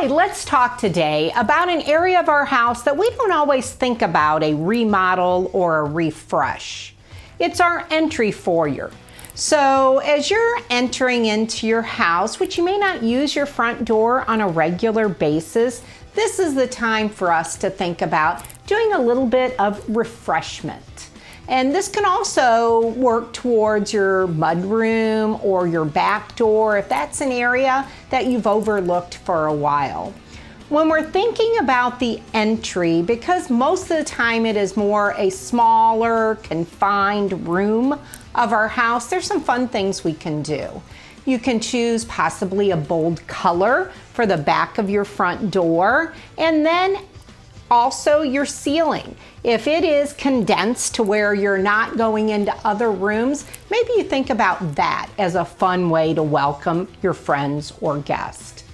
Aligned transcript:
Hi, 0.00 0.06
let's 0.06 0.44
talk 0.44 0.78
today 0.78 1.32
about 1.34 1.68
an 1.68 1.80
area 1.80 2.20
of 2.20 2.28
our 2.28 2.44
house 2.44 2.84
that 2.84 2.96
we 2.96 3.10
don't 3.10 3.32
always 3.32 3.72
think 3.72 4.00
about 4.00 4.44
a 4.44 4.54
remodel 4.54 5.50
or 5.52 5.80
a 5.80 5.84
refresh. 5.90 6.94
It's 7.40 7.58
our 7.58 7.84
entry 7.90 8.30
foyer. 8.30 8.92
So, 9.34 9.98
as 9.98 10.30
you're 10.30 10.60
entering 10.70 11.24
into 11.24 11.66
your 11.66 11.82
house, 11.82 12.38
which 12.38 12.56
you 12.56 12.64
may 12.64 12.78
not 12.78 13.02
use 13.02 13.34
your 13.34 13.44
front 13.44 13.84
door 13.84 14.24
on 14.30 14.40
a 14.40 14.46
regular 14.46 15.08
basis, 15.08 15.82
this 16.14 16.38
is 16.38 16.54
the 16.54 16.68
time 16.68 17.08
for 17.08 17.32
us 17.32 17.56
to 17.56 17.68
think 17.68 18.00
about 18.00 18.44
doing 18.68 18.92
a 18.92 19.00
little 19.00 19.26
bit 19.26 19.58
of 19.58 19.84
refreshment. 19.88 20.97
And 21.48 21.74
this 21.74 21.88
can 21.88 22.04
also 22.04 22.88
work 22.90 23.32
towards 23.32 23.92
your 23.92 24.28
mudroom 24.28 25.42
or 25.42 25.66
your 25.66 25.86
back 25.86 26.36
door 26.36 26.76
if 26.76 26.88
that's 26.90 27.22
an 27.22 27.32
area 27.32 27.88
that 28.10 28.26
you've 28.26 28.46
overlooked 28.46 29.16
for 29.16 29.46
a 29.46 29.54
while. 29.54 30.12
When 30.68 30.90
we're 30.90 31.10
thinking 31.10 31.56
about 31.60 31.98
the 31.98 32.20
entry, 32.34 33.00
because 33.00 33.48
most 33.48 33.90
of 33.90 33.96
the 33.96 34.04
time 34.04 34.44
it 34.44 34.54
is 34.54 34.76
more 34.76 35.14
a 35.16 35.30
smaller, 35.30 36.34
confined 36.42 37.48
room 37.48 37.98
of 38.34 38.52
our 38.52 38.68
house, 38.68 39.08
there's 39.08 39.24
some 39.24 39.40
fun 39.40 39.66
things 39.66 40.04
we 40.04 40.12
can 40.12 40.42
do. 40.42 40.82
You 41.24 41.38
can 41.38 41.60
choose 41.60 42.04
possibly 42.04 42.72
a 42.72 42.76
bold 42.76 43.26
color 43.26 43.90
for 44.12 44.26
the 44.26 44.36
back 44.36 44.76
of 44.76 44.90
your 44.90 45.06
front 45.06 45.50
door 45.50 46.12
and 46.36 46.66
then 46.66 46.98
also 47.70 48.22
your 48.22 48.46
ceiling. 48.46 49.16
If 49.44 49.66
it 49.66 49.84
is 49.84 50.12
condensed 50.12 50.94
to 50.96 51.02
where 51.02 51.34
you're 51.34 51.58
not 51.58 51.96
going 51.96 52.30
into 52.30 52.54
other 52.64 52.90
rooms, 52.90 53.44
maybe 53.70 53.90
you 53.96 54.04
think 54.04 54.30
about 54.30 54.74
that 54.76 55.10
as 55.18 55.34
a 55.34 55.44
fun 55.44 55.90
way 55.90 56.14
to 56.14 56.22
welcome 56.22 56.88
your 57.02 57.14
friends 57.14 57.72
or 57.80 57.98
guests. 57.98 58.64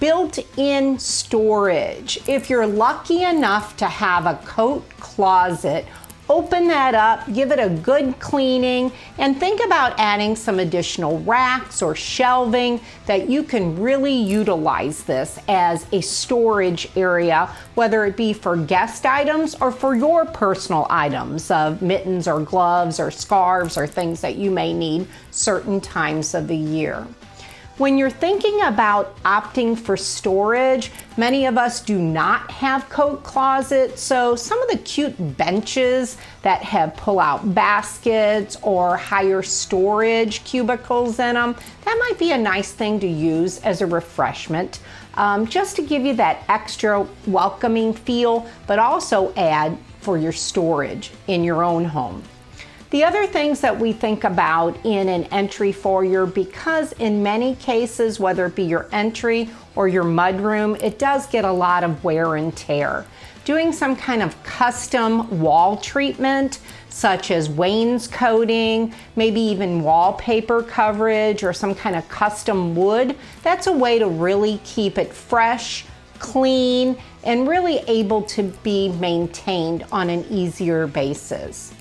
Built 0.00 0.38
in 0.58 0.98
storage. 0.98 2.20
If 2.28 2.50
you're 2.50 2.66
lucky 2.66 3.22
enough 3.22 3.76
to 3.78 3.86
have 3.86 4.26
a 4.26 4.36
coat 4.44 4.88
closet 4.98 5.86
Open 6.30 6.68
that 6.68 6.94
up, 6.94 7.30
give 7.34 7.52
it 7.52 7.58
a 7.58 7.68
good 7.68 8.18
cleaning, 8.18 8.90
and 9.18 9.38
think 9.38 9.62
about 9.62 9.98
adding 9.98 10.34
some 10.34 10.58
additional 10.58 11.18
racks 11.20 11.82
or 11.82 11.94
shelving 11.94 12.80
that 13.04 13.28
you 13.28 13.42
can 13.42 13.78
really 13.78 14.14
utilize 14.14 15.02
this 15.02 15.38
as 15.48 15.86
a 15.92 16.00
storage 16.00 16.88
area, 16.96 17.50
whether 17.74 18.06
it 18.06 18.16
be 18.16 18.32
for 18.32 18.56
guest 18.56 19.04
items 19.04 19.54
or 19.56 19.70
for 19.70 19.94
your 19.94 20.24
personal 20.24 20.86
items 20.88 21.50
of 21.50 21.82
mittens 21.82 22.26
or 22.26 22.40
gloves 22.40 22.98
or 22.98 23.10
scarves 23.10 23.76
or 23.76 23.86
things 23.86 24.22
that 24.22 24.36
you 24.36 24.50
may 24.50 24.72
need 24.72 25.06
certain 25.30 25.78
times 25.78 26.32
of 26.34 26.48
the 26.48 26.56
year. 26.56 27.06
When 27.76 27.98
you're 27.98 28.08
thinking 28.08 28.62
about 28.62 29.20
opting 29.24 29.76
for 29.76 29.96
storage, 29.96 30.92
many 31.16 31.46
of 31.46 31.58
us 31.58 31.80
do 31.80 31.98
not 31.98 32.48
have 32.52 32.88
coat 32.88 33.24
closets, 33.24 34.00
so 34.00 34.36
some 34.36 34.62
of 34.62 34.70
the 34.70 34.78
cute 34.78 35.36
benches 35.36 36.16
that 36.42 36.62
have 36.62 36.96
pull 36.96 37.18
out 37.18 37.52
baskets 37.52 38.56
or 38.62 38.96
higher 38.96 39.42
storage 39.42 40.44
cubicles 40.44 41.18
in 41.18 41.34
them, 41.34 41.56
that 41.84 41.96
might 41.98 42.16
be 42.16 42.30
a 42.30 42.38
nice 42.38 42.70
thing 42.70 43.00
to 43.00 43.08
use 43.08 43.58
as 43.62 43.80
a 43.80 43.86
refreshment. 43.86 44.78
Um, 45.14 45.44
just 45.44 45.74
to 45.74 45.82
give 45.82 46.04
you 46.04 46.14
that 46.14 46.44
extra 46.48 47.04
welcoming 47.26 47.92
feel, 47.92 48.48
but 48.68 48.78
also 48.78 49.34
add 49.34 49.76
for 49.98 50.16
your 50.16 50.30
storage 50.30 51.10
in 51.26 51.42
your 51.42 51.64
own 51.64 51.84
home. 51.84 52.22
The 52.90 53.02
other 53.02 53.26
things 53.26 53.60
that 53.60 53.78
we 53.80 53.92
think 53.92 54.24
about 54.24 54.76
in 54.84 55.08
an 55.08 55.24
entry 55.24 55.72
foyer, 55.72 56.26
because 56.26 56.92
in 56.92 57.22
many 57.22 57.56
cases, 57.56 58.20
whether 58.20 58.46
it 58.46 58.54
be 58.54 58.62
your 58.62 58.88
entry 58.92 59.50
or 59.74 59.88
your 59.88 60.04
mudroom, 60.04 60.80
it 60.82 60.98
does 60.98 61.26
get 61.26 61.44
a 61.44 61.50
lot 61.50 61.82
of 61.82 62.04
wear 62.04 62.36
and 62.36 62.56
tear. 62.56 63.04
Doing 63.44 63.72
some 63.72 63.96
kind 63.96 64.22
of 64.22 64.40
custom 64.44 65.40
wall 65.40 65.76
treatment, 65.76 66.60
such 66.88 67.32
as 67.32 67.50
wainscoting, 67.50 68.94
maybe 69.16 69.40
even 69.40 69.82
wallpaper 69.82 70.62
coverage 70.62 71.42
or 71.42 71.52
some 71.52 71.74
kind 71.74 71.96
of 71.96 72.08
custom 72.08 72.76
wood, 72.76 73.16
that's 73.42 73.66
a 73.66 73.72
way 73.72 73.98
to 73.98 74.06
really 74.06 74.60
keep 74.62 74.98
it 74.98 75.12
fresh, 75.12 75.84
clean, 76.20 76.96
and 77.24 77.48
really 77.48 77.78
able 77.88 78.22
to 78.22 78.44
be 78.62 78.90
maintained 78.92 79.84
on 79.90 80.08
an 80.08 80.24
easier 80.30 80.86
basis. 80.86 81.74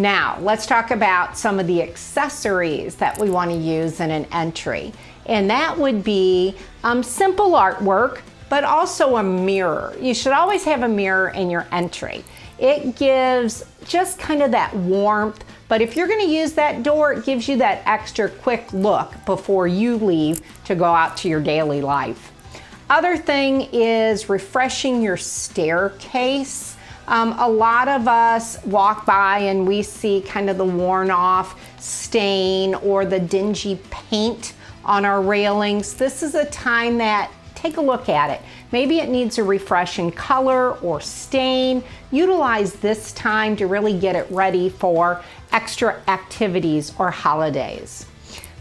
Now, 0.00 0.38
let's 0.40 0.64
talk 0.64 0.92
about 0.92 1.36
some 1.36 1.60
of 1.60 1.66
the 1.66 1.82
accessories 1.82 2.94
that 2.96 3.18
we 3.18 3.28
want 3.28 3.50
to 3.50 3.56
use 3.56 4.00
in 4.00 4.10
an 4.10 4.24
entry. 4.32 4.94
And 5.26 5.50
that 5.50 5.76
would 5.76 6.02
be 6.02 6.56
um, 6.82 7.02
simple 7.02 7.50
artwork, 7.50 8.22
but 8.48 8.64
also 8.64 9.16
a 9.16 9.22
mirror. 9.22 9.94
You 10.00 10.14
should 10.14 10.32
always 10.32 10.64
have 10.64 10.84
a 10.84 10.88
mirror 10.88 11.28
in 11.28 11.50
your 11.50 11.66
entry. 11.70 12.24
It 12.58 12.96
gives 12.96 13.66
just 13.84 14.18
kind 14.18 14.42
of 14.42 14.52
that 14.52 14.74
warmth, 14.74 15.44
but 15.68 15.82
if 15.82 15.96
you're 15.96 16.08
going 16.08 16.26
to 16.26 16.32
use 16.32 16.54
that 16.54 16.82
door, 16.82 17.12
it 17.12 17.26
gives 17.26 17.46
you 17.46 17.58
that 17.58 17.82
extra 17.84 18.30
quick 18.30 18.72
look 18.72 19.12
before 19.26 19.68
you 19.68 19.96
leave 19.96 20.40
to 20.64 20.74
go 20.74 20.86
out 20.86 21.18
to 21.18 21.28
your 21.28 21.42
daily 21.42 21.82
life. 21.82 22.32
Other 22.88 23.18
thing 23.18 23.68
is 23.70 24.30
refreshing 24.30 25.02
your 25.02 25.18
staircase. 25.18 26.69
Um, 27.10 27.34
a 27.40 27.48
lot 27.48 27.88
of 27.88 28.06
us 28.06 28.64
walk 28.64 29.04
by 29.04 29.40
and 29.40 29.66
we 29.66 29.82
see 29.82 30.20
kind 30.20 30.48
of 30.48 30.56
the 30.58 30.64
worn 30.64 31.10
off 31.10 31.60
stain 31.80 32.76
or 32.76 33.04
the 33.04 33.18
dingy 33.18 33.80
paint 33.90 34.54
on 34.84 35.04
our 35.04 35.20
railings. 35.20 35.94
This 35.94 36.22
is 36.22 36.36
a 36.36 36.44
time 36.46 36.98
that 36.98 37.32
take 37.56 37.78
a 37.78 37.80
look 37.80 38.08
at 38.08 38.30
it. 38.30 38.40
Maybe 38.70 39.00
it 39.00 39.08
needs 39.08 39.38
a 39.38 39.42
refresh 39.42 39.98
in 39.98 40.12
color 40.12 40.78
or 40.78 41.00
stain. 41.00 41.82
Utilize 42.12 42.74
this 42.74 43.10
time 43.12 43.56
to 43.56 43.66
really 43.66 43.98
get 43.98 44.14
it 44.14 44.30
ready 44.30 44.68
for 44.68 45.20
extra 45.50 46.00
activities 46.06 46.92
or 46.96 47.10
holidays 47.10 48.06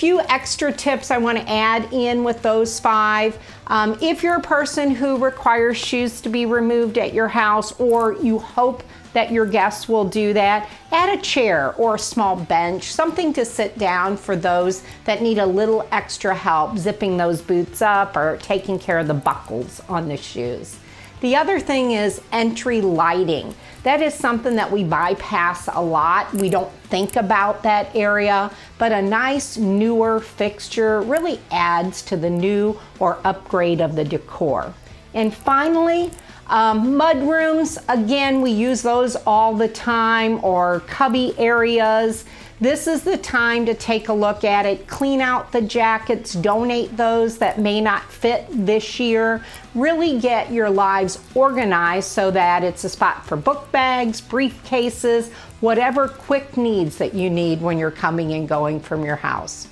few 0.00 0.18
extra 0.30 0.72
tips 0.72 1.10
I 1.10 1.18
want 1.18 1.36
to 1.36 1.46
add 1.46 1.92
in 1.92 2.24
with 2.24 2.40
those 2.40 2.80
five. 2.80 3.38
Um, 3.66 3.98
if 4.00 4.22
you're 4.22 4.36
a 4.36 4.40
person 4.40 4.92
who 4.92 5.18
requires 5.18 5.76
shoes 5.76 6.22
to 6.22 6.30
be 6.30 6.46
removed 6.46 6.96
at 6.96 7.12
your 7.12 7.28
house 7.28 7.78
or 7.78 8.14
you 8.14 8.38
hope 8.38 8.82
that 9.12 9.30
your 9.30 9.44
guests 9.44 9.90
will 9.90 10.06
do 10.06 10.32
that, 10.32 10.70
add 10.90 11.18
a 11.18 11.20
chair 11.20 11.74
or 11.74 11.96
a 11.96 11.98
small 11.98 12.34
bench, 12.34 12.90
something 12.90 13.34
to 13.34 13.44
sit 13.44 13.76
down 13.76 14.16
for 14.16 14.36
those 14.36 14.84
that 15.04 15.20
need 15.20 15.36
a 15.36 15.44
little 15.44 15.86
extra 15.92 16.34
help 16.34 16.78
zipping 16.78 17.18
those 17.18 17.42
boots 17.42 17.82
up 17.82 18.16
or 18.16 18.38
taking 18.38 18.78
care 18.78 18.98
of 18.98 19.06
the 19.06 19.12
buckles 19.12 19.82
on 19.86 20.08
the 20.08 20.16
shoes. 20.16 20.78
The 21.20 21.36
other 21.36 21.60
thing 21.60 21.92
is 21.92 22.22
entry 22.32 22.80
lighting. 22.80 23.54
That 23.82 24.00
is 24.00 24.14
something 24.14 24.56
that 24.56 24.72
we 24.72 24.84
bypass 24.84 25.68
a 25.68 25.80
lot. 25.80 26.32
We 26.32 26.48
don't 26.48 26.72
think 26.84 27.16
about 27.16 27.62
that 27.62 27.94
area, 27.94 28.50
but 28.78 28.92
a 28.92 29.02
nice 29.02 29.58
newer 29.58 30.20
fixture 30.20 31.02
really 31.02 31.38
adds 31.50 32.00
to 32.02 32.16
the 32.16 32.30
new 32.30 32.78
or 32.98 33.18
upgrade 33.24 33.82
of 33.82 33.96
the 33.96 34.04
decor. 34.04 34.72
And 35.14 35.34
finally, 35.34 36.10
um, 36.46 36.96
mud 36.96 37.18
rooms, 37.22 37.78
again, 37.88 38.42
we 38.42 38.50
use 38.50 38.82
those 38.82 39.16
all 39.26 39.54
the 39.54 39.68
time, 39.68 40.42
or 40.44 40.80
cubby 40.80 41.32
areas. 41.38 42.24
This 42.60 42.86
is 42.86 43.02
the 43.02 43.16
time 43.16 43.64
to 43.66 43.74
take 43.74 44.08
a 44.08 44.12
look 44.12 44.44
at 44.44 44.66
it, 44.66 44.86
clean 44.86 45.20
out 45.22 45.50
the 45.50 45.62
jackets, 45.62 46.34
donate 46.34 46.94
those 46.96 47.38
that 47.38 47.58
may 47.58 47.80
not 47.80 48.02
fit 48.10 48.46
this 48.50 49.00
year. 49.00 49.42
Really 49.74 50.20
get 50.20 50.52
your 50.52 50.68
lives 50.68 51.18
organized 51.34 52.08
so 52.08 52.30
that 52.32 52.62
it's 52.62 52.84
a 52.84 52.88
spot 52.88 53.24
for 53.24 53.36
book 53.36 53.72
bags, 53.72 54.20
briefcases, 54.20 55.30
whatever 55.60 56.08
quick 56.08 56.56
needs 56.56 56.98
that 56.98 57.14
you 57.14 57.30
need 57.30 57.62
when 57.62 57.78
you're 57.78 57.90
coming 57.90 58.32
and 58.34 58.46
going 58.46 58.80
from 58.80 59.04
your 59.04 59.16
house. 59.16 59.68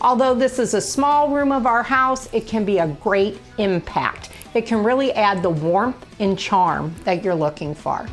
Although 0.00 0.34
this 0.34 0.58
is 0.58 0.72
a 0.72 0.80
small 0.80 1.28
room 1.28 1.52
of 1.52 1.66
our 1.66 1.82
house, 1.82 2.32
it 2.32 2.46
can 2.46 2.64
be 2.64 2.78
a 2.78 2.88
great 2.88 3.38
impact. 3.58 4.30
It 4.52 4.66
can 4.66 4.82
really 4.82 5.12
add 5.12 5.42
the 5.42 5.50
warmth 5.50 6.04
and 6.18 6.36
charm 6.36 6.94
that 7.04 7.22
you're 7.22 7.34
looking 7.34 7.74
for. 7.74 8.06